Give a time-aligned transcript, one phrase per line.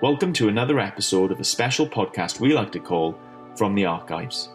[0.00, 3.18] Welcome to another episode of a special podcast we like to call
[3.56, 4.48] From the Archives.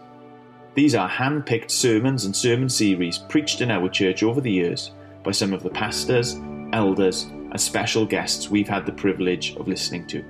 [0.73, 4.91] These are hand picked sermons and sermon series preached in our church over the years
[5.21, 6.39] by some of the pastors,
[6.71, 10.23] elders, and special guests we've had the privilege of listening to.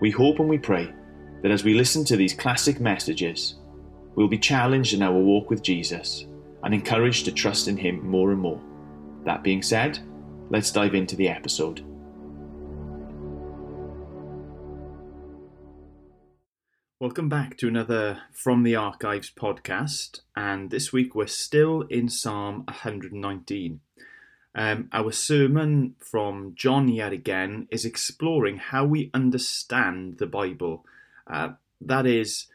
[0.00, 0.92] We hope and we pray
[1.42, 3.60] that as we listen to these classic messages,
[4.16, 6.26] we'll be challenged in our walk with Jesus
[6.64, 8.60] and encouraged to trust in Him more and more.
[9.24, 10.00] That being said,
[10.50, 11.84] let's dive into the episode.
[17.04, 22.64] Welcome back to another From the Archives podcast, and this week we're still in Psalm
[22.64, 23.80] 119.
[24.54, 30.86] Um, our sermon from John yet again is exploring how we understand the Bible.
[31.26, 32.46] Uh, that is,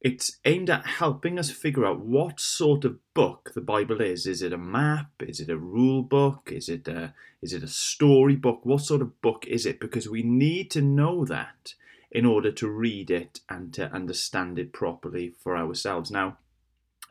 [0.00, 4.26] it's aimed at helping us figure out what sort of book the Bible is.
[4.26, 5.12] Is it a map?
[5.20, 6.50] Is it a rule book?
[6.52, 8.66] Is it a, is it a story book?
[8.66, 9.78] What sort of book is it?
[9.78, 11.74] Because we need to know that
[12.16, 16.10] in order to read it and to understand it properly for ourselves.
[16.10, 16.38] Now,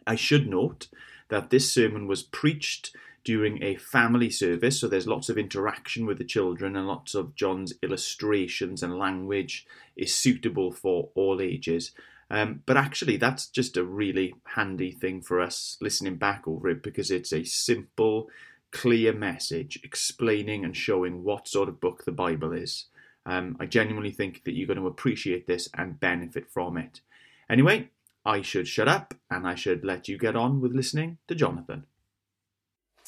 [0.07, 0.87] I should note
[1.29, 6.17] that this sermon was preached during a family service, so there's lots of interaction with
[6.17, 11.91] the children and lots of John's illustrations and language is suitable for all ages.
[12.31, 16.81] Um, but actually, that's just a really handy thing for us listening back over it
[16.81, 18.27] because it's a simple,
[18.71, 22.85] clear message explaining and showing what sort of book the Bible is.
[23.25, 27.01] Um, I genuinely think that you're going to appreciate this and benefit from it.
[27.49, 27.89] Anyway,
[28.25, 31.85] I should shut up and I should let you get on with listening to Jonathan.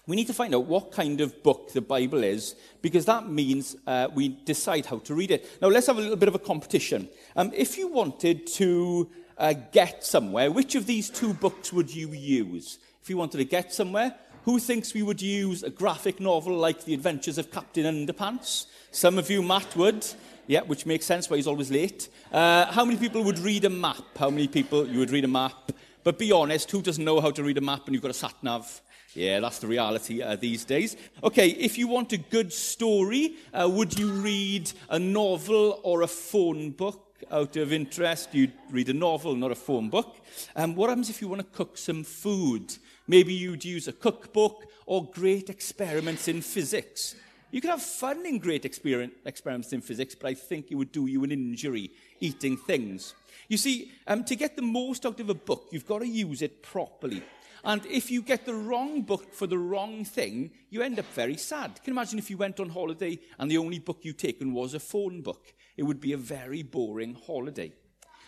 [0.08, 3.76] We need to find out what kind of book the Bible is because that means
[3.86, 5.46] uh, we decide how to read it.
[5.62, 7.10] Now, let's have a little bit of a competition.
[7.36, 12.14] Um, if you wanted to uh, get somewhere, which of these two books would you
[12.14, 12.80] use?
[13.02, 14.16] If you wanted to get somewhere,
[14.48, 18.68] who thinks we would use a graphic novel like The Adventures of Captain Underpants?
[18.92, 20.08] Some of you, Matt, would.
[20.48, 22.08] Yeah, which makes sense why he's always late.
[22.32, 24.06] Uh, how many people would read a map?
[24.18, 25.74] How many people you would read a map?
[26.02, 28.14] But be honest, who doesn't know how to read a map and you've got a
[28.14, 28.82] sat nav?
[29.14, 30.96] Yeah, that's the reality uh, these days.
[31.22, 36.08] Okay, if you want a good story, uh, would you read a novel or a
[36.08, 37.04] phone book?
[37.32, 40.16] Out of interest, you'd read a novel, not a phone book.
[40.56, 42.78] Um, what happens if you want to cook some food?
[43.08, 47.16] Maybe you'd use a cookbook or great experiments in physics.
[47.52, 51.08] You could have fun in great experiments in physics, but I think it would do
[51.08, 53.14] you an injury eating things.
[53.48, 56.42] You see, um, to get the most out of a book, you've got to use
[56.42, 57.24] it properly.
[57.64, 61.38] And if you get the wrong book for the wrong thing, you end up very
[61.38, 61.76] sad.
[61.76, 64.74] Can you imagine if you went on holiday and the only book you'd taken was
[64.74, 65.54] a phone book?
[65.78, 67.72] It would be a very boring holiday.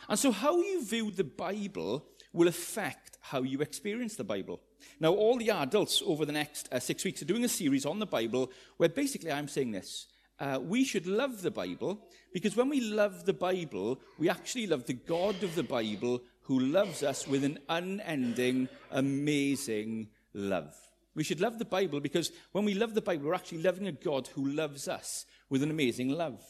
[0.07, 4.61] And so, how you view the Bible will affect how you experience the Bible.
[4.99, 7.99] Now, all the adults over the next uh, six weeks are doing a series on
[7.99, 10.07] the Bible where basically I'm saying this.
[10.39, 11.99] Uh, we should love the Bible
[12.33, 16.59] because when we love the Bible, we actually love the God of the Bible who
[16.59, 20.75] loves us with an unending, amazing love.
[21.13, 23.91] We should love the Bible because when we love the Bible, we're actually loving a
[23.91, 26.41] God who loves us with an amazing love.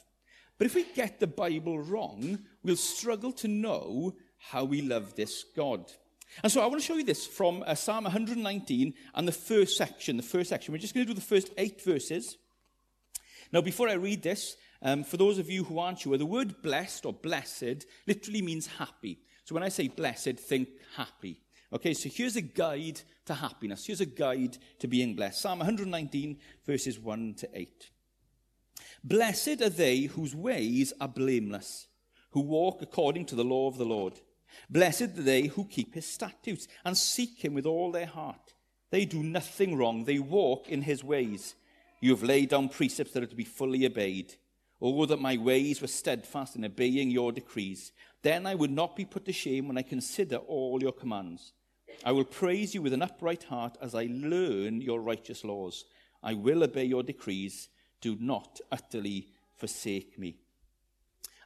[0.57, 5.45] But if we get the Bible wrong, we'll struggle to know how we love this
[5.55, 5.91] God.
[6.43, 9.77] And so I want to show you this from uh, Psalm 119 and the first
[9.77, 10.17] section.
[10.17, 10.71] The first section.
[10.71, 12.37] We're just going to do the first eight verses.
[13.51, 16.61] Now, before I read this, um, for those of you who aren't sure, the word
[16.61, 19.19] blessed or blessed literally means happy.
[19.43, 21.41] So when I say blessed, think happy.
[21.73, 23.85] Okay, so here's a guide to happiness.
[23.85, 25.41] Here's a guide to being blessed.
[25.41, 27.89] Psalm 119, verses 1 to 8.
[29.03, 31.87] Blessed are they whose ways are blameless,
[32.31, 34.19] who walk according to the law of the Lord.
[34.69, 38.53] Blessed are they who keep his statutes and seek him with all their heart.
[38.91, 41.55] They do nothing wrong, they walk in his ways.
[42.01, 44.35] You have laid down precepts that are to be fully obeyed.
[44.81, 47.91] Oh, that my ways were steadfast in obeying your decrees.
[48.21, 51.51] Then I would not be put to shame when I consider all your commands.
[52.05, 55.83] I will praise you with an upright heart as I learn your righteous laws.
[56.23, 57.67] I will obey your decrees.
[57.99, 59.27] Do not utterly
[59.57, 60.37] forsake me.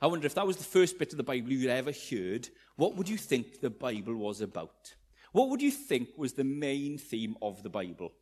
[0.01, 2.95] I wonder if that was the first bit of the Bible you'd ever heard, what
[2.95, 4.93] would you think the Bible was about?
[5.31, 8.13] What would you think was the main theme of the Bible?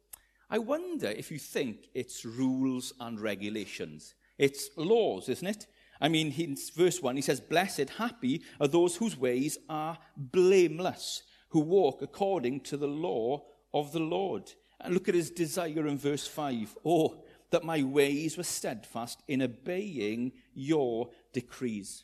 [0.50, 4.16] I wonder if you think it's rules and regulations.
[4.38, 5.68] It's laws, isn't it?
[6.02, 11.24] I mean, in verse 1, he says, Blessed, happy are those whose ways are blameless,
[11.50, 13.44] who walk according to the law
[13.74, 14.52] of the Lord.
[14.80, 16.78] And look at his desire in verse 5.
[16.84, 22.04] Oh, that my ways were steadfast in obeying your decrees.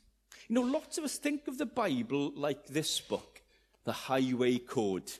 [0.49, 3.41] You know, lots of us think of the Bible like this book,
[3.83, 5.11] the Highway Code.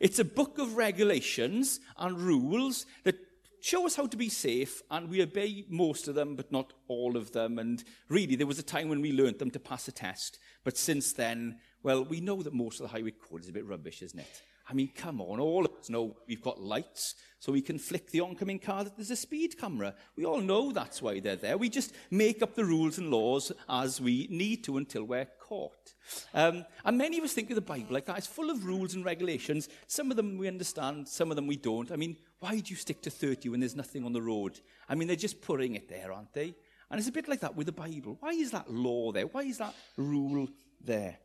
[0.00, 3.16] It's a book of regulations and rules that
[3.62, 7.16] show us how to be safe, and we obey most of them, but not all
[7.16, 7.58] of them.
[7.58, 10.76] And really, there was a time when we learnt them to pass a test, but
[10.76, 14.02] since then, well, we know that most of the highway code is a bit rubbish,
[14.02, 14.42] isn't it?
[14.68, 18.10] I mean, come on, all of us know we've got lights, so we can flick
[18.10, 19.94] the oncoming car that there's a speed camera.
[20.16, 21.56] We all know that's why they're there.
[21.56, 25.94] We just make up the rules and laws as we need to until we're caught.
[26.34, 28.18] Um, and many of us think of the Bible like that.
[28.18, 29.68] It's full of rules and regulations.
[29.86, 31.92] Some of them we understand, some of them we don't.
[31.92, 34.58] I mean, why do you stick to 30 when there's nothing on the road?
[34.88, 36.56] I mean, they're just putting it there, aren't they?
[36.90, 38.16] And it's a bit like that with the Bible.
[38.18, 39.26] Why is that law there?
[39.26, 40.48] Why is that rule
[40.80, 41.18] there?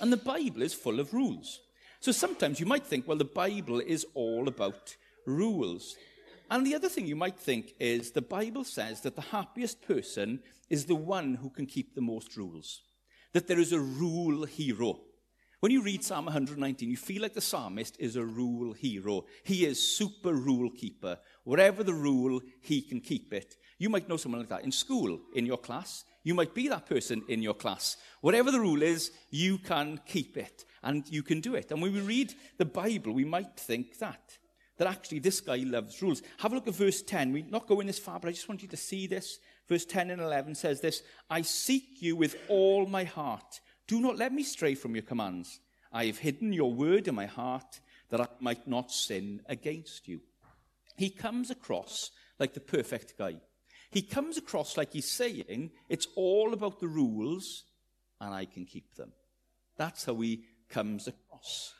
[0.00, 1.60] And the Bible is full of rules.
[2.00, 4.96] So sometimes you might think, well, the Bible is all about
[5.26, 5.96] rules.
[6.50, 10.40] And the other thing you might think is the Bible says that the happiest person
[10.70, 12.82] is the one who can keep the most rules.
[13.32, 15.00] That there is a rule hero.
[15.60, 19.24] When you read Psalm 119, you feel like the psalmist is a rule hero.
[19.42, 21.18] He is super rule keeper.
[21.42, 23.56] Whatever the rule, he can keep it.
[23.76, 26.04] You might know someone like that in school, in your class.
[26.24, 27.96] You might be that person in your class.
[28.20, 31.70] Whatever the rule is, you can keep it and you can do it.
[31.70, 34.38] And when we read the Bible, we might think that.
[34.76, 36.22] That actually this guy loves rules.
[36.38, 37.32] Have a look at verse 10.
[37.32, 39.38] We're not going this far, but I just want you to see this.
[39.68, 43.60] Verse 10 and 11 says this I seek you with all my heart.
[43.86, 45.60] Do not let me stray from your commands.
[45.92, 47.80] I have hidden your word in my heart
[48.10, 50.20] that I might not sin against you.
[50.96, 53.36] He comes across like the perfect guy.
[53.90, 57.64] He comes across like he's saying, It's all about the rules,
[58.20, 59.12] and I can keep them.
[59.76, 61.74] That's how he comes across.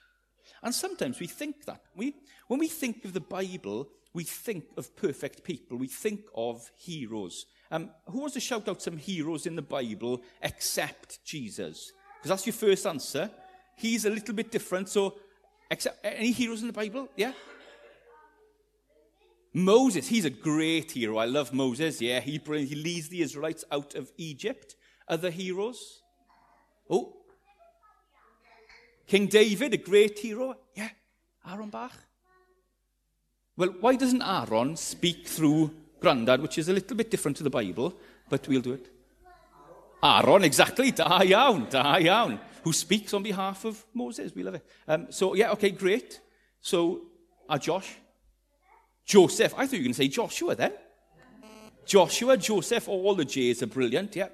[0.62, 1.82] And sometimes we think that.
[1.94, 2.14] We,
[2.46, 5.76] when we think of the Bible, we think of perfect people.
[5.76, 7.46] We think of heroes.
[7.70, 11.92] Um, who wants to shout out some heroes in the Bible except Jesus?
[12.16, 13.30] Because that's your first answer.
[13.76, 14.88] He's a little bit different.
[14.88, 15.18] So,
[15.70, 17.08] except any heroes in the Bible?
[17.16, 17.32] Yeah?
[19.52, 21.16] Moses, he's a great hero.
[21.16, 22.00] I love Moses.
[22.00, 24.76] Yeah, he, he leads the Israelites out of Egypt.
[25.08, 26.02] Other heroes?
[26.90, 27.14] Oh,
[29.08, 30.54] King David, a great hero.
[30.74, 30.90] Yeah,
[31.50, 31.94] Aaron Bach.
[33.56, 37.50] Well, why doesn't Aaron speak through Grandad, which is a little bit different to the
[37.50, 37.94] Bible,
[38.28, 38.92] but we'll do it?
[40.02, 40.90] Aaron, exactly.
[40.92, 42.38] Da iawn, da iawn.
[42.64, 44.34] Who speaks on behalf of Moses.
[44.34, 44.66] We love it.
[44.86, 46.20] Um, so, yeah, okay, great.
[46.60, 47.06] So,
[47.48, 47.96] uh, Josh.
[49.08, 49.54] Joseph.
[49.56, 50.72] I thought you were going to say Joshua then.
[51.86, 54.28] Joshua, Joseph, all the J's are brilliant, yeah.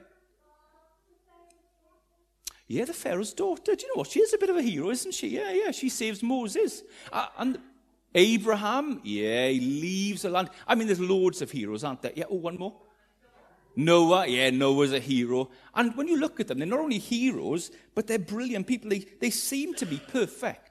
[2.67, 3.77] Yeah, the Pharaoh's daughter.
[3.77, 4.09] Do you know what?
[4.09, 5.29] She is a bit of a hero, isn't she?
[5.29, 5.71] Yeah, yeah.
[5.71, 6.83] She saves Moses.
[7.13, 7.59] Uh, and
[8.13, 10.51] Abraham, yeah, he leaves the land.
[10.67, 12.13] I mean, there's loads of heroes, aren't there?
[12.17, 12.75] Yeah, oh, one more.
[13.77, 15.51] Noah, yeah, Noah's a hero.
[15.75, 18.91] And when you look at them, they're not only heroes, but they're brilliant people.
[18.91, 20.64] They, they seem to be perfect.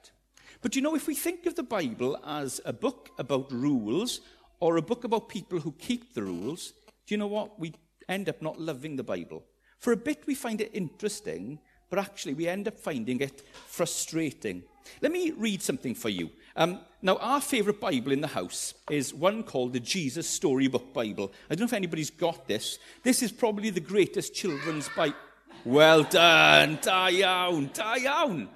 [0.64, 4.22] But you know, if we think of the Bible as a book about rules
[4.62, 6.72] or a book about people who keep the rules,
[7.06, 7.60] do you know what?
[7.60, 7.74] We
[8.08, 9.44] end up not loving the Bible.
[9.78, 14.64] For a bit, we find it interesting, but actually we end up finding it frustrating.
[15.02, 16.30] Let me read something for you.
[16.56, 21.34] Um, now, our favourite Bible in the house is one called the Jesus Storybook Bible.
[21.50, 22.80] I don't know if anybody's got this.
[23.04, 25.18] This is probably the greatest children's Bible.
[25.66, 28.48] Well done, da iawn, da iawn.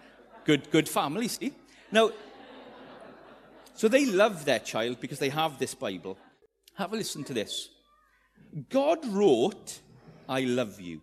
[0.46, 1.52] Good, good family, see?
[1.92, 2.12] Now,
[3.76, 6.18] so they love their child because they have this Bible.
[6.76, 7.70] Have a listen to this.
[8.70, 9.80] God wrote,
[10.28, 11.02] I love you.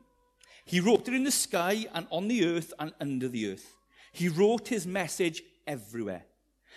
[0.64, 3.76] He wrote it in the sky and on the earth and under the earth.
[4.12, 6.24] He wrote his message everywhere.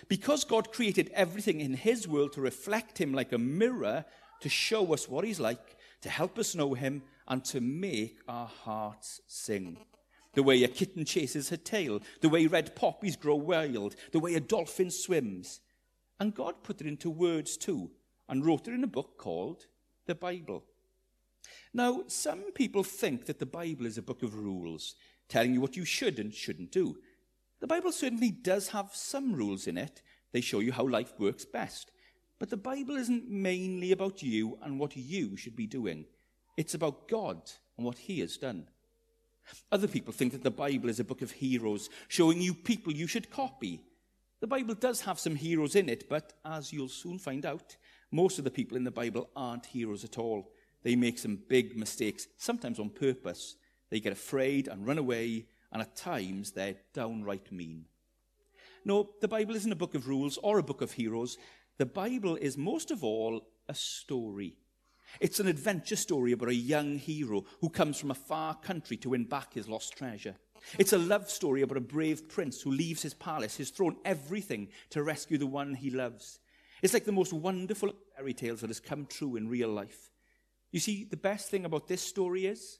[0.07, 4.05] Because God created everything in his world to reflect him like a mirror,
[4.41, 8.47] to show us what he's like, to help us know him, and to make our
[8.47, 9.77] hearts sing.
[10.37, 14.35] The way a kitten chases her tail, the way red poppies grow wild, the way
[14.35, 15.61] a dolphin swims.
[16.19, 17.89] And God put it into words too,
[18.29, 19.65] and wrote it in a book called
[20.05, 20.63] the Bible.
[21.73, 24.93] Now, some people think that the Bible is a book of rules,
[25.27, 26.99] telling you what you should and shouldn't do.
[27.59, 30.03] The Bible certainly does have some rules in it.
[30.33, 31.89] They show you how life works best.
[32.37, 36.05] But the Bible isn't mainly about you and what you should be doing.
[36.57, 37.41] It's about God
[37.75, 38.67] and what He has done.
[39.71, 43.07] Other people think that the Bible is a book of heroes, showing you people you
[43.07, 43.81] should copy.
[44.39, 47.75] The Bible does have some heroes in it, but as you'll soon find out,
[48.11, 50.51] most of the people in the Bible aren't heroes at all
[50.83, 53.57] they make some big mistakes, sometimes on purpose.
[53.89, 57.85] They get afraid and run away, and at times they're downright mean.
[58.85, 61.37] No, the Bible isn't a book of rules or a book of heroes.
[61.77, 64.55] The Bible is most of all a story.
[65.19, 69.09] It's an adventure story about a young hero who comes from a far country to
[69.09, 70.35] win back his lost treasure.
[70.77, 74.69] It's a love story about a brave prince who leaves his palace, his throne, everything
[74.89, 76.39] to rescue the one he loves.
[76.81, 80.11] It's like the most wonderful fairy tales that has come true in real life.
[80.71, 82.79] You see, the best thing about this story is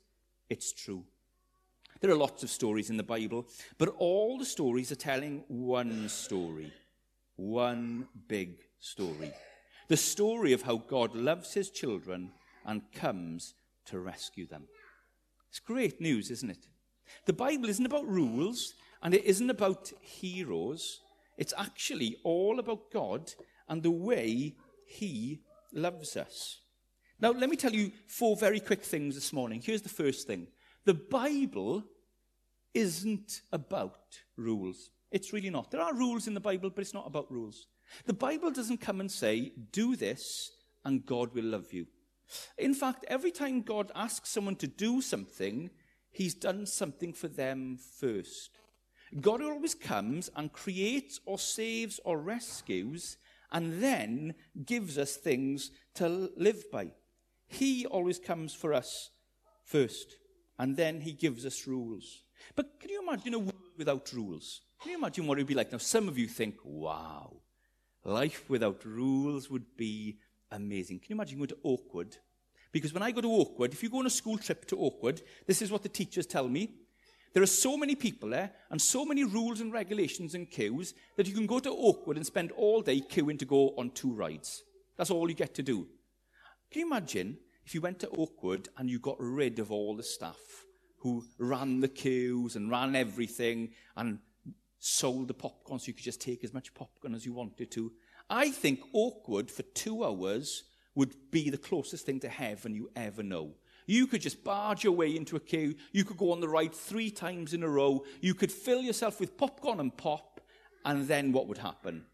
[0.49, 1.03] it's true.
[1.99, 6.09] There are lots of stories in the Bible, but all the stories are telling one
[6.09, 6.71] story,
[7.37, 9.33] one big story.
[9.87, 12.31] The story of how God loves his children
[12.65, 13.53] and comes
[13.85, 14.67] to rescue them.
[15.49, 16.67] It's great news, isn't it?
[17.25, 20.99] The Bible isn't about rules and it isn't about heroes.
[21.37, 23.31] It's actually all about God
[23.69, 25.39] and the way he
[25.73, 26.59] loves us.
[27.19, 29.61] Now, let me tell you four very quick things this morning.
[29.63, 30.47] Here's the first thing
[30.85, 31.83] the Bible
[32.73, 34.91] isn't about rules.
[35.11, 35.71] It's really not.
[35.71, 37.67] There are rules in the Bible, but it's not about rules.
[38.05, 40.51] The Bible doesn't come and say, do this
[40.85, 41.87] and God will love you.
[42.57, 45.69] In fact, every time God asks someone to do something,
[46.11, 48.59] he's done something for them first.
[49.21, 53.17] God always comes and creates or saves or rescues
[53.51, 56.91] and then gives us things to live by.
[57.47, 59.11] He always comes for us
[59.63, 60.17] first
[60.59, 62.23] and then he gives us rules.
[62.55, 64.61] But can you imagine a world without rules?
[64.81, 65.71] Can you imagine what it would be like?
[65.71, 67.37] Now, some of you think, wow,
[68.07, 70.17] life without rules would be
[70.51, 70.99] amazing.
[70.99, 72.17] Can you imagine going to Oakwood?
[72.71, 75.21] Because when I go to Oakwood, if you go on a school trip to Oakwood,
[75.45, 76.71] this is what the teachers tell me.
[77.33, 81.27] There are so many people there and so many rules and regulations and queues that
[81.27, 84.63] you can go to Oakwood and spend all day queuing to go on two rides.
[84.97, 85.87] That's all you get to do.
[86.71, 90.03] Can you imagine if you went to Oakwood and you got rid of all the
[90.03, 90.37] staff
[90.99, 94.19] who ran the queues and ran everything and
[94.79, 97.91] sold the popcorn so you could just take as much popcorn as you wanted to?
[98.29, 100.63] I think Oakwood for two hours
[100.95, 103.53] would be the closest thing to heaven you ever know.
[103.85, 105.75] You could just barge your way into a queue.
[105.93, 108.03] You could go on the ride three times in a row.
[108.19, 110.41] You could fill yourself with popcorn and pop.
[110.83, 112.05] And then what would happen?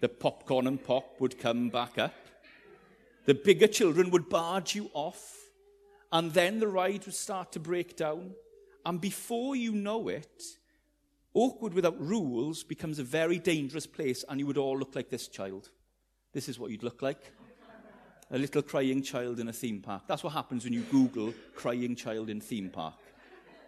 [0.00, 2.14] The popcorn and pop would come back up.
[3.26, 5.36] The bigger children would barge you off.
[6.10, 8.32] And then the ride would start to break down.
[8.84, 10.42] And before you know it,
[11.34, 15.28] Oakwood without rules becomes a very dangerous place, and you would all look like this
[15.28, 15.70] child.
[16.32, 17.32] This is what you'd look like
[18.30, 20.02] a little crying child in a theme park.
[20.06, 22.94] That's what happens when you Google crying child in theme park.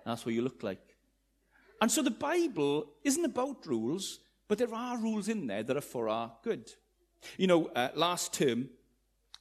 [0.05, 0.97] That's what you look like.
[1.81, 5.83] And so the Bible isn't about rules, but there are rules in there that are
[5.83, 6.73] for our good.
[7.37, 8.71] You know, uh, last term,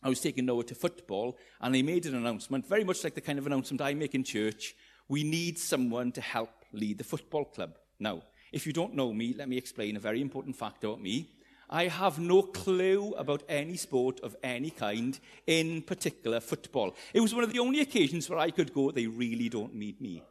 [0.03, 3.21] I was taking Noah to football, and they made an announcement, very much like the
[3.21, 4.75] kind of announcement I make in church.
[5.07, 7.77] We need someone to help lead the football club.
[7.99, 11.29] Now, if you don't know me, let me explain a very important fact about me.
[11.69, 16.95] I have no clue about any sport of any kind, in particular football.
[17.13, 19.99] It was one of the only occasions where I could go, they really don't need
[19.99, 20.21] me.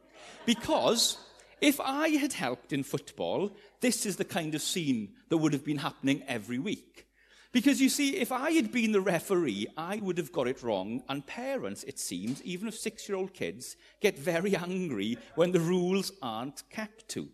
[0.45, 1.17] Because
[1.59, 5.65] if I had helped in football, this is the kind of scene that would have
[5.65, 7.07] been happening every week.
[7.51, 11.03] Because you see, if I had been the referee, I would have got it wrong,
[11.07, 15.61] and parents, it seems, even of six year old kids, get very angry when the
[15.61, 17.29] rules aren't kept to.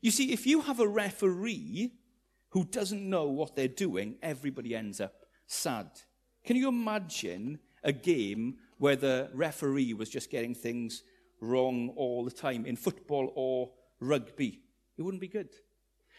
[0.00, 1.92] You see, if you have a referee
[2.50, 5.90] who doesn't know what they're doing, everybody ends up sad.
[6.44, 11.02] Can you imagine a game where the referee was just getting things
[11.40, 14.60] wrong all the time in football or rugby?
[14.96, 15.50] It wouldn't be good.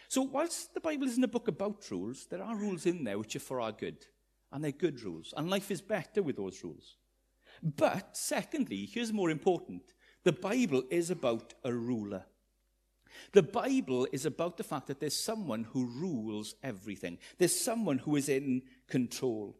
[0.09, 3.35] So, whilst the Bible isn't a book about rules, there are rules in there which
[3.35, 4.05] are for our good.
[4.51, 5.33] And they're good rules.
[5.35, 6.95] And life is better with those rules.
[7.61, 9.81] But, secondly, here's more important
[10.23, 12.25] the Bible is about a ruler.
[13.33, 17.17] The Bible is about the fact that there's someone who rules everything.
[17.37, 19.55] There's someone who is in control.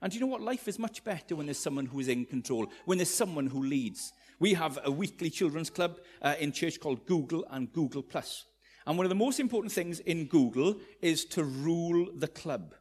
[0.00, 0.42] And you know what?
[0.42, 3.62] Life is much better when there's someone who is in control, when there's someone who
[3.62, 4.12] leads.
[4.40, 8.44] We have a weekly children's club uh, in church called Google and Google Plus.
[8.86, 12.74] And one of the most important things in Google is to rule the club.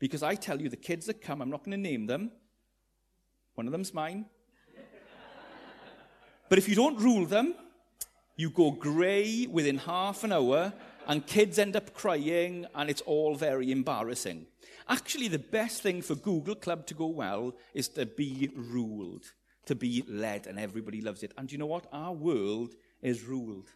[0.00, 2.32] Because I tell you, the kids that come, I'm not going to name them.
[3.54, 4.26] One of them's mine.
[6.48, 7.54] but if you don't rule them,
[8.36, 10.72] You go grey within half an hour,
[11.06, 14.46] and kids end up crying, and it's all very embarrassing.
[14.88, 19.32] Actually, the best thing for Google Club to go well is to be ruled,
[19.64, 21.32] to be led, and everybody loves it.
[21.38, 21.86] And you know what?
[21.92, 23.70] Our world is ruled.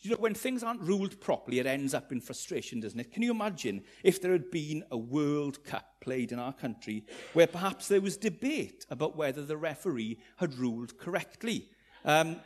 [0.00, 3.12] You know, when things aren't ruled properly, it ends up in frustration, doesn't it?
[3.12, 7.04] Can you imagine if there had been a World Cup played in our country
[7.34, 11.68] where perhaps there was debate about whether the referee had ruled correctly?
[12.04, 12.36] Um,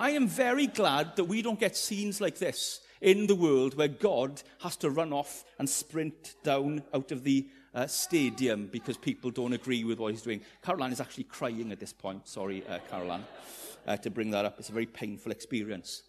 [0.00, 3.88] I am very glad that we don't get scenes like this in the world where
[3.88, 9.32] God has to run off and sprint down out of the uh, stadium because people
[9.32, 10.40] don't agree with what he's doing.
[10.62, 12.28] Caroline is actually crying at this point.
[12.28, 13.24] Sorry, uh, Caroline,
[13.88, 14.60] uh, to bring that up.
[14.60, 16.04] It's a very painful experience.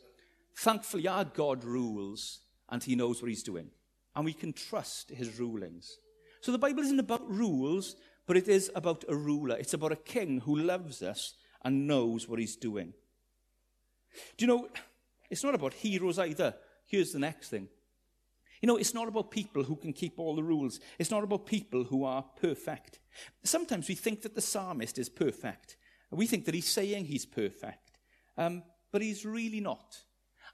[0.56, 3.72] Thankfully, our God rules and he knows what he's doing.
[4.16, 5.98] And we can trust his rulings.
[6.42, 7.96] So the Bible isn't about rules,
[8.28, 9.58] but it is about a ruler.
[9.58, 12.94] It's about a king who loves us and knows what he's doing.
[14.38, 14.68] Do you know,
[15.30, 16.56] it's not about heroes either.
[16.86, 17.68] Here's the next thing.
[18.62, 20.80] You know, it's not about people who can keep all the rules.
[20.98, 23.00] It's not about people who are perfect.
[23.44, 25.78] Sometimes we think that the psalmist is perfect.
[26.12, 27.92] We think that he's saying he's perfect.
[28.38, 30.04] Um, but he's really not.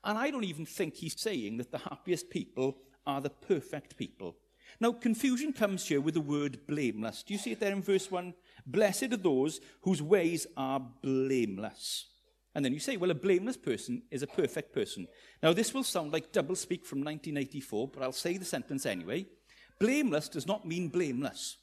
[0.04, 4.36] And I don't even think he's saying that the happiest people are the perfect people.
[4.80, 7.24] Now, confusion comes here with the word blameless.
[7.24, 8.34] Do you see it there in verse 1?
[8.66, 12.08] Blessed are those whose ways are blameless.
[12.56, 15.08] And then you say, well, a blameless person is a perfect person.
[15.44, 19.26] Now, this will sound like double speak from 1984, but I'll say the sentence anyway.
[19.78, 21.58] Blameless does not mean blameless.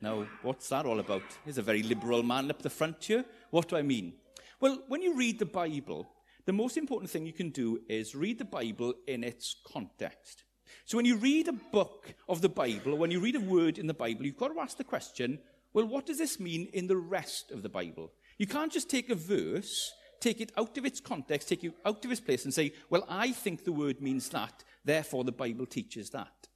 [0.00, 1.22] Now, what's that all about?
[1.44, 3.24] There's a very liberal man up the front here.
[3.50, 4.12] What do I mean?
[4.60, 6.08] Well, when you read the Bible,
[6.44, 10.44] the most important thing you can do is read the Bible in its context.
[10.84, 13.78] So when you read a book of the Bible, or when you read a word
[13.78, 15.40] in the Bible, you've got to ask the question,
[15.72, 18.12] well, what does this mean in the rest of the Bible?
[18.38, 22.04] You can't just take a verse, take it out of its context, take it out
[22.04, 25.66] of its place, and say, well, I think the word means that, therefore the Bible
[25.66, 26.48] teaches that.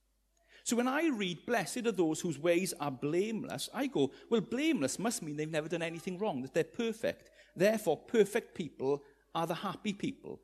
[0.63, 4.99] So when I read, blessed are those whose ways are blameless, I go, well, blameless
[4.99, 7.31] must mean they've never done anything wrong, that they're perfect.
[7.57, 9.03] Therefore, perfect people
[9.35, 10.41] are the happy people.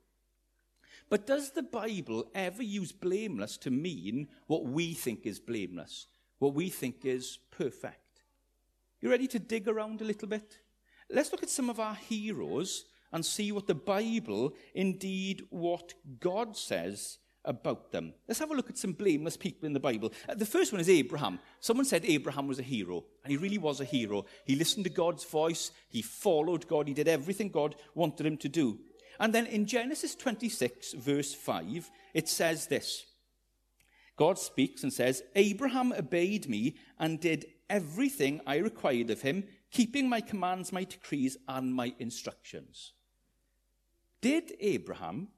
[1.09, 6.07] But does the Bible ever use blameless to mean what we think is blameless,
[6.39, 8.23] what we think is perfect?
[9.01, 10.59] You ready to dig around a little bit?
[11.11, 16.57] Let's look at some of our heroes and see what the Bible, indeed what God
[16.57, 18.13] says about them.
[18.27, 20.13] Let's have a look at some blameless people in the Bible.
[20.29, 21.39] Uh, the first one is Abraham.
[21.61, 24.25] Someone said Abraham was a hero, and he really was a hero.
[24.45, 28.49] He listened to God's voice, he followed God, he did everything God wanted him to
[28.49, 28.81] do.
[29.19, 33.07] And then in Genesis 26, verse 5, it says this
[34.17, 40.09] God speaks and says, Abraham obeyed me and did everything I required of him keeping
[40.09, 42.93] my commands, my decrees, and my instructions.
[44.21, 45.29] Did Abraham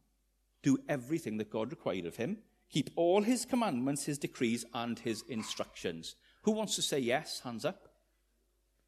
[0.63, 2.39] do everything that God required of him?
[2.71, 6.17] Keep all his commandments, his decrees, and his instructions?
[6.43, 7.41] Who wants to say yes?
[7.41, 7.89] Hands up.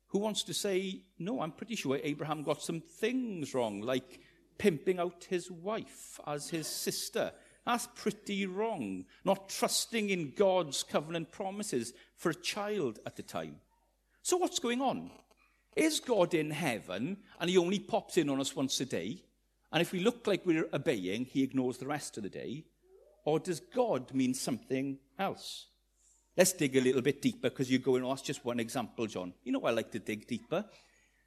[0.09, 4.21] Who wants to say, no, I'm pretty sure Abraham got some things wrong, like
[4.59, 7.33] pimping out his wife as his sister.
[7.65, 9.05] That's pretty wrong.
[9.25, 13.57] Not trusting in God's covenant promises for a child at the time.
[14.23, 15.11] So what's going on?
[15.77, 19.23] Is God in heaven and he only pops in on us once a day?
[19.73, 22.65] And if we look like we're obeying, he ignores the rest of the day?
[23.25, 25.67] Or does God mean something else?
[26.37, 29.35] Let's dig a little bit deeper because you're going, oh, that's just one example, John.
[29.45, 30.65] You know I like to dig deeper.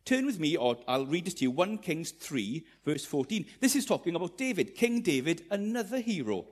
[0.05, 3.45] Turn with me, or I'll read it to you 1 Kings 3, verse 14.
[3.61, 6.45] This is talking about David, King David, another hero.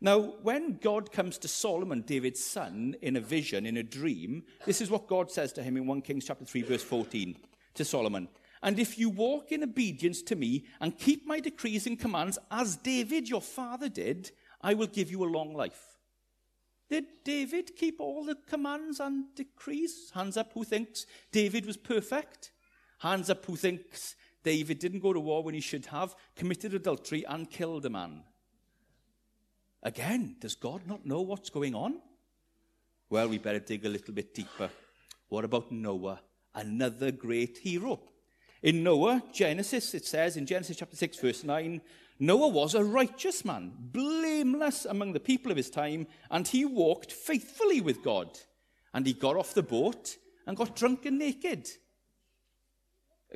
[0.00, 4.80] Now, when God comes to Solomon, David's son, in a vision, in a dream, this
[4.80, 7.36] is what God says to him in 1 Kings chapter 3, verse 14
[7.74, 8.28] to Solomon.
[8.62, 12.76] And if you walk in obedience to me and keep my decrees and commands, as
[12.76, 14.30] David your father did,
[14.60, 15.96] I will give you a long life.
[16.88, 20.10] Did David keep all the commands and decrees?
[20.14, 22.52] Hands up who thinks David was perfect.
[23.00, 27.24] Hands up who thinks David didn't go to war when he should have, committed adultery,
[27.26, 28.22] and killed a man.
[29.82, 32.00] Again, does God not know what's going on?
[33.10, 34.70] Well, we better dig a little bit deeper.
[35.28, 36.20] What about Noah?
[36.54, 38.00] Another great hero.
[38.62, 41.80] In Noah, Genesis, it says in Genesis chapter 6, verse 9,
[42.18, 47.12] Noah was a righteous man, blameless among the people of his time, and he walked
[47.12, 48.36] faithfully with God.
[48.92, 51.68] And he got off the boat and got drunk and naked.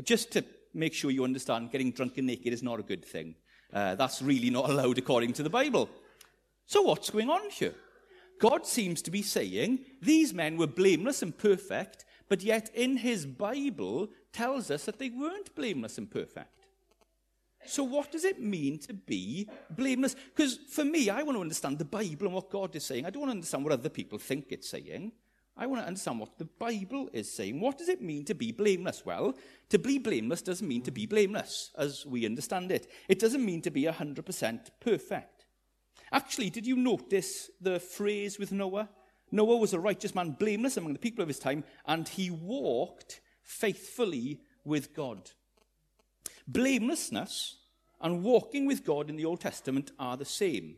[0.03, 3.37] Just to make sure you understand, getting drunk and naked is not a good thing.
[3.73, 5.89] Uh, that's really not allowed according to the Bible.
[6.67, 7.75] So, what's going on here?
[8.41, 13.27] God seems to be saying these men were blameless and perfect, but yet in his
[13.27, 16.67] Bible tells us that they weren't blameless and perfect.
[17.67, 20.17] So, what does it mean to be blameless?
[20.35, 23.07] Because for me, I want to understand the Bible and what God is saying.
[23.07, 25.13] I don't want to understand what other people think it's saying.
[25.57, 27.61] I want to understand what the Bible is saying.
[27.61, 29.05] What does it mean to be blameless?
[29.05, 29.35] Well,
[29.69, 32.91] to be blameless doesn't mean to be blameless, as we understand it.
[33.09, 35.32] It doesn't mean to be 100% perfect.
[36.13, 38.89] Actually, did you notice the phrase with Noah?
[39.31, 43.23] Noah was a righteous man, blameless among the people of his time, and he walked
[43.43, 45.31] faithfully with God.
[46.47, 47.57] Blamelessness
[48.01, 50.77] and walking with God in the Old Testament are the same.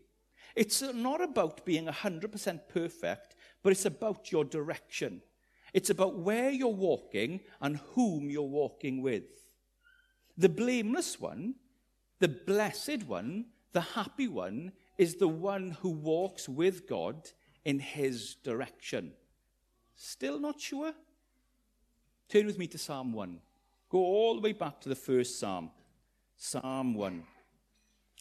[0.54, 5.20] It's not about being 100% perfect, but it's about your direction.
[5.72, 9.24] It's about where you're walking and whom you're walking with.
[10.38, 11.56] The blameless one,
[12.20, 17.30] the blessed one, the happy one is the one who walks with God
[17.64, 19.12] in his direction.
[19.96, 20.92] Still not sure?
[22.28, 23.38] Turn with me to Psalm 1.
[23.88, 25.70] Go all the way back to the first Psalm.
[26.36, 27.22] Psalm 1.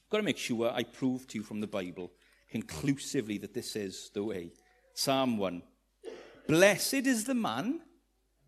[0.10, 2.12] Got to make sure I prove to you from the Bible
[2.50, 4.52] conclusively that this is the way.
[4.94, 5.64] Psalm 1.
[6.48, 7.82] Blessed is the man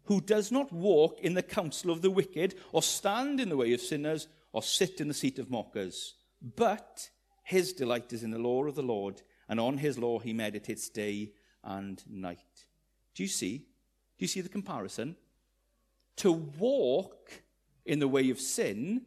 [0.04, 3.74] who does not walk in the counsel of the wicked, or stand in the way
[3.74, 6.14] of sinners, or sit in the seat of mockers.
[6.56, 7.10] But
[7.46, 10.90] his delight is in the law of the Lord, and on his law he meditates
[10.90, 11.32] day
[11.64, 12.66] and night.
[13.14, 13.60] Do you see?
[13.60, 15.16] Do you see the comparison?
[16.18, 17.44] To walk
[17.86, 19.04] in the way of sin,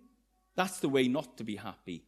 [0.55, 2.05] that's the way not to be happy.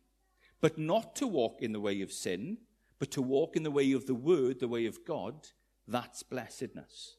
[0.60, 2.58] But not to walk in the way of sin,
[3.00, 5.48] but to walk in the way of the word, the way of God,
[5.88, 7.16] that's blessedness.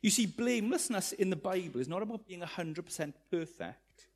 [0.00, 4.08] You see, blamelessness in the Bible is not about being 100% perfect.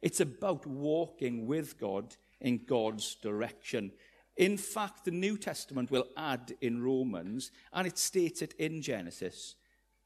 [0.00, 3.90] It's about walking with God in God's direction.
[4.36, 9.56] In fact, the New Testament will add in Romans, and it states it in Genesis,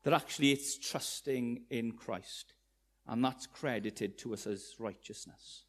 [0.05, 2.55] that actually it's trusting in Christ.
[3.07, 5.65] And that's credited to us as righteousness.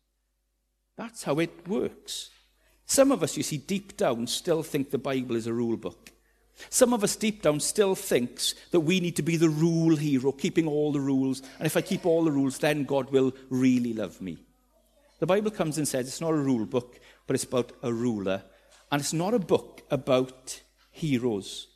[0.95, 2.29] That's how it works.
[2.85, 6.11] Some of us, you see, deep down still think the Bible is a rule book.
[6.69, 10.33] Some of us deep down still thinks that we need to be the rule hero,
[10.33, 11.41] keeping all the rules.
[11.57, 14.39] And if I keep all the rules, then God will really love me.
[15.19, 18.43] The Bible comes and says it's not a rule book, but it's about a ruler.
[18.91, 21.67] And it's not a book about heroes.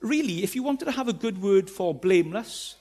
[0.00, 2.76] Really, if you wanted to have a good word for blameless,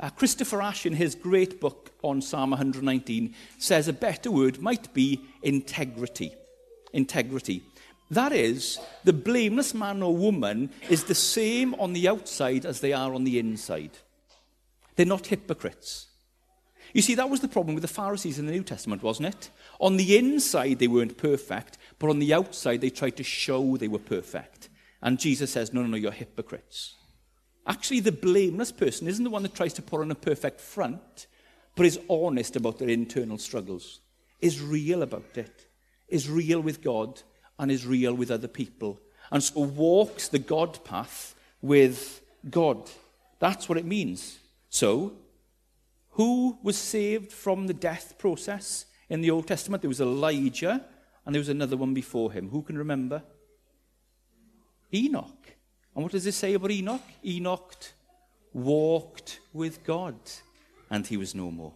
[0.00, 4.92] uh, Christopher Ash, in his great book on Psalm 119, says a better word might
[4.94, 6.34] be integrity.
[6.92, 7.62] Integrity.
[8.10, 12.92] That is, the blameless man or woman is the same on the outside as they
[12.92, 13.92] are on the inside.
[14.96, 16.08] They're not hypocrites.
[16.92, 19.50] You see, that was the problem with the Pharisees in the New Testament, wasn't it?
[19.80, 23.88] On the inside, they weren't perfect, but on the outside, they tried to show they
[23.88, 24.68] were perfect.
[25.00, 26.94] And Jesus says, no, no, no, you're hypocrites.
[27.66, 31.26] Actually, the blameless person isn't the one that tries to put on a perfect front,
[31.76, 34.00] but is honest about their internal struggles,
[34.40, 35.66] is real about it,
[36.08, 37.22] is real with God,
[37.58, 39.00] and is real with other people.
[39.30, 42.90] And so walks the God path with God.
[43.38, 44.38] That's what it means.
[44.68, 45.14] So,
[46.12, 49.82] who was saved from the death process in the Old Testament?
[49.82, 50.84] There was Elijah,
[51.24, 52.48] and there was another one before him.
[52.50, 53.22] Who can remember?
[54.92, 55.54] Enoch.
[55.94, 57.02] And what does it say about Enoch?
[57.24, 57.74] Enoch
[58.52, 60.16] walked with God,
[60.90, 61.72] and he was no more.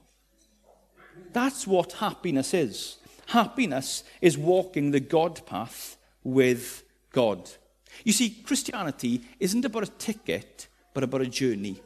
[1.32, 2.98] That's what happiness is.
[3.26, 7.50] Happiness is walking the God path with God.
[8.04, 11.80] You see, Christianity isn't about a ticket, but about a journey.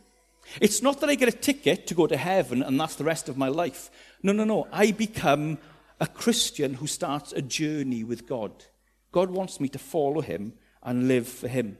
[0.60, 3.28] It's not that I get a ticket to go to heaven and that's the rest
[3.28, 3.90] of my life.
[4.22, 4.66] No, no, no.
[4.72, 5.58] I become
[6.00, 8.64] a Christian who starts a journey with God.
[9.12, 11.78] God wants me to follow him and live for him.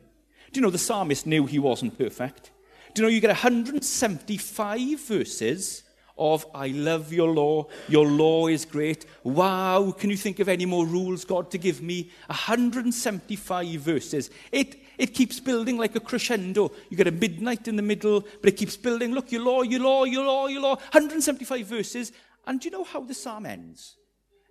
[0.52, 2.50] Do you know the psalmist knew he wasn't perfect?
[2.94, 5.84] Do you know you get 175 verses
[6.20, 9.06] of I love your law, your law is great.
[9.24, 12.10] Wow, can you think of any more rules, God, to give me?
[12.26, 14.30] 175 verses.
[14.52, 16.70] It, it keeps building like a crescendo.
[16.90, 19.14] You get a midnight in the middle, but it keeps building.
[19.14, 20.74] Look, your law, your law, your law, your law.
[20.76, 22.12] 175 verses.
[22.46, 23.96] And do you know how the psalm ends?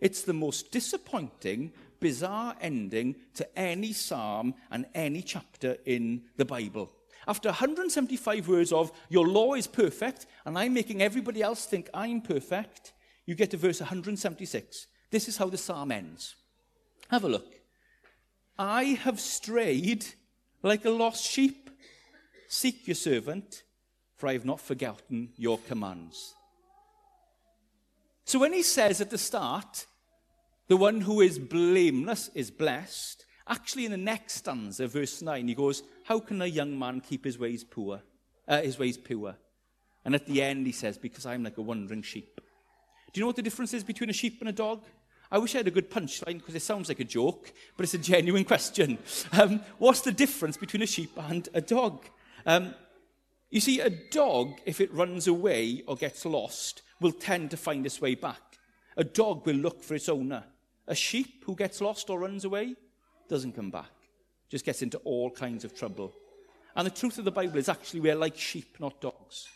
[0.01, 6.91] It's the most disappointing, bizarre ending to any psalm and any chapter in the Bible.
[7.29, 12.21] After 175 words of, Your law is perfect, and I'm making everybody else think I'm
[12.21, 12.91] perfect,
[13.27, 14.87] you get to verse 176.
[15.11, 16.35] This is how the psalm ends.
[17.11, 17.53] Have a look.
[18.57, 20.05] I have strayed
[20.63, 21.69] like a lost sheep.
[22.47, 23.61] Seek your servant,
[24.15, 26.33] for I have not forgotten your commands.
[28.25, 29.85] So when he says at the start,
[30.67, 35.55] the one who is blameless is blessed, Actually, in the next stanza, verse 9, he
[35.55, 38.01] goes, How can a young man keep his ways poor,
[38.47, 39.35] uh, his ways pure?
[40.05, 42.39] And at the end, he says, Because I'm like a wandering sheep.
[43.11, 44.83] Do you know what the difference is between a sheep and a dog?
[45.31, 47.95] I wish I had a good punchline because it sounds like a joke, but it's
[47.95, 48.99] a genuine question.
[49.31, 52.05] Um, what's the difference between a sheep and a dog?
[52.45, 52.75] Um,
[53.49, 57.85] you see, a dog, if it runs away or gets lost, will tend to find
[57.85, 58.41] its way back.
[58.95, 60.43] A dog will look for its owner.
[60.87, 62.75] A sheep who gets lost or runs away
[63.29, 63.91] doesn't come back,
[64.49, 66.13] just gets into all kinds of trouble.
[66.75, 69.47] And the truth of the Bible is actually we're like sheep, not dogs.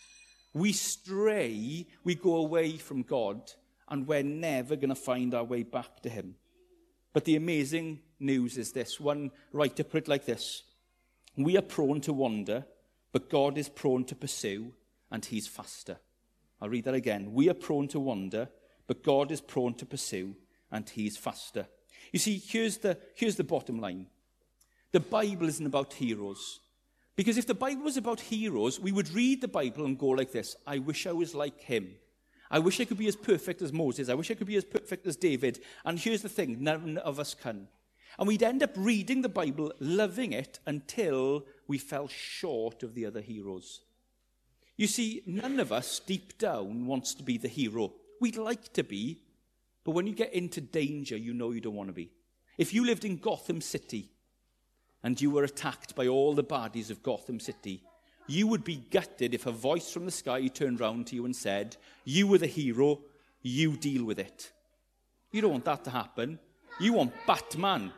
[0.54, 3.52] We stray, we go away from God,
[3.90, 6.36] and we're never going to find our way back to Him.
[7.12, 10.64] But the amazing news is this one writer put it like this
[11.36, 12.66] We are prone to wander,
[13.12, 14.74] but God is prone to pursue,
[15.12, 15.98] and He's faster.
[16.62, 17.34] I'll read that again.
[17.34, 18.48] We are prone to wander,
[18.88, 20.36] but God is prone to pursue,
[20.72, 21.68] and He's faster.
[22.12, 24.08] You see, here's the, here's the bottom line
[24.92, 26.60] the Bible isn't about heroes.
[27.16, 30.32] Because if the Bible was about heroes, we would read the Bible and go like
[30.32, 31.96] this I wish I was like him.
[32.50, 34.10] I wish I could be as perfect as Moses.
[34.10, 35.60] I wish I could be as perfect as David.
[35.86, 37.68] And here's the thing none of us can.
[38.20, 43.08] And we'd end up reading the Bible, loving it, until we fell short of the
[43.08, 43.82] other heroes.
[44.78, 47.94] You see, none of us deep down wants to be the hero.
[48.22, 49.23] We'd like to be,
[49.84, 52.12] but when you get into danger, you know you don't want to be.
[52.58, 54.12] If you lived in Gotham City
[55.04, 57.84] and you were attacked by all the baddies of Gotham City,
[58.28, 61.36] you would be gutted if a voice from the sky turned round to you and
[61.36, 63.02] said, You were the hero,
[63.42, 64.52] you deal with it.
[65.32, 66.40] You don't want that to happen.
[66.80, 67.92] You want Batman.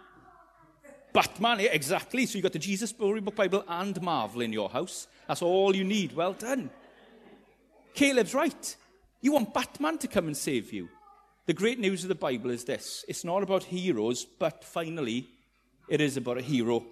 [1.14, 2.26] Batman, exactly.
[2.26, 5.08] So you've got the Jesus Storybook Bible and Marvel in your house.
[5.28, 6.14] That's all you need.
[6.14, 6.70] Well done.
[7.94, 8.76] Caleb's right.
[9.22, 10.90] You want Batman to come and save you.
[11.48, 15.28] The great news of the Bible is this it's not about heroes, but finally,
[15.88, 16.84] it is about a hero.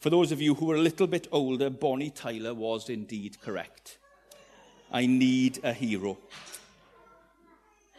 [0.00, 3.98] For those of you who are a little bit older, Bonnie Tyler was indeed correct.
[4.92, 6.18] I need a hero.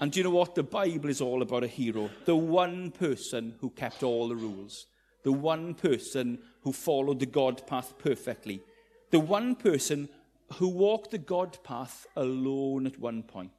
[0.02, 0.56] And do you know what?
[0.56, 2.10] The Bible is all about a hero.
[2.26, 4.88] The one person who kept all the rules.
[5.24, 8.62] The one person who followed the God path perfectly.
[9.12, 10.10] The one person
[10.56, 13.52] who walked the God path alone at one point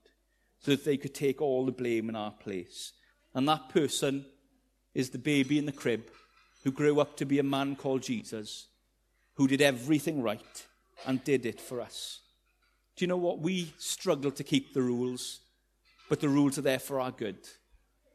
[0.61, 2.93] so that they could take all the blame in our place.
[3.35, 4.25] And that person
[4.95, 6.05] is the baby in the crib
[6.65, 8.67] who grew up to be a man called Jesus,
[9.35, 10.67] who did everything right
[11.07, 12.21] and did it for us.
[12.97, 13.41] Do you know what?
[13.41, 15.41] We struggle to keep the rules,
[16.09, 17.37] but the rules are there for our good.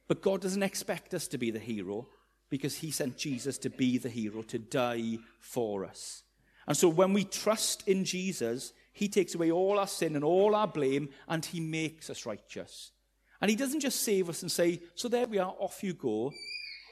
[0.07, 2.07] But God doesn't expect us to be the hero
[2.49, 6.23] because he sent Jesus to be the hero, to die for us.
[6.67, 10.55] And so when we trust in Jesus, he takes away all our sin and all
[10.55, 12.91] our blame and he makes us righteous.
[13.39, 16.31] And he doesn't just save us and say, So there we are, off you go.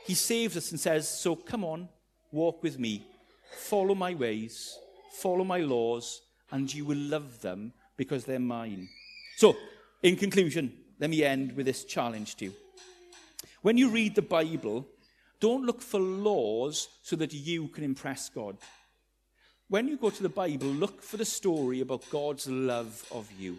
[0.06, 1.90] He saves us and says, So come on,
[2.32, 3.06] walk with me,
[3.52, 4.78] follow my ways,
[5.12, 8.90] follow my laws, and you will love them because they're mine.
[9.38, 9.56] So,
[10.02, 12.54] in conclusion, let me end with this challenge to you.
[13.62, 14.88] When you read the Bible,
[15.40, 18.58] don't look for laws so that you can impress God.
[19.70, 23.58] When you go to the Bible, look for the story about God's love of you.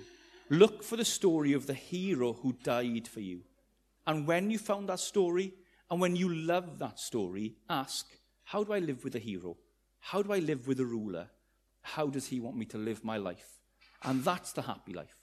[0.48, 3.42] Look for the story of the hero who died for you.
[4.08, 5.54] And when you found that story,
[5.88, 8.06] and when you love that story, ask,
[8.42, 9.56] how do I live with a hero?
[10.00, 11.30] How do I live with a ruler?
[11.82, 13.60] How does he want me to live my life?
[14.02, 15.16] And that's the happy life.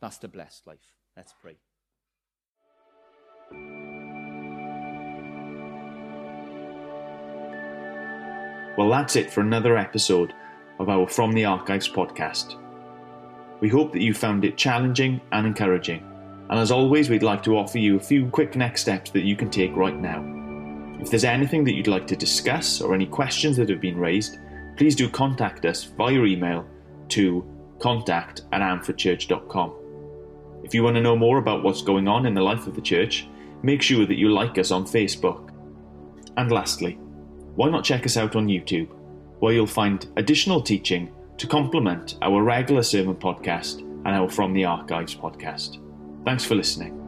[0.00, 0.94] That's the blessed life.
[1.18, 1.58] Let's pray.
[8.76, 10.32] Well, that's it for another episode
[10.78, 12.56] of our From the Archives podcast.
[13.60, 16.06] We hope that you found it challenging and encouraging.
[16.48, 19.36] And as always, we'd like to offer you a few quick next steps that you
[19.36, 20.24] can take right now.
[21.00, 24.38] If there's anything that you'd like to discuss or any questions that have been raised,
[24.76, 26.64] please do contact us via email
[27.08, 27.44] to
[27.80, 29.74] contact at amfordchurch.com.
[30.62, 32.80] If you want to know more about what's going on in the life of the
[32.80, 33.26] church,
[33.62, 35.50] make sure that you like us on Facebook.
[36.36, 36.98] And lastly,
[37.56, 38.88] why not check us out on YouTube,
[39.40, 44.64] where you'll find additional teaching to complement our regular sermon podcast and our From the
[44.64, 45.78] Archives podcast.
[46.24, 46.99] Thanks for listening.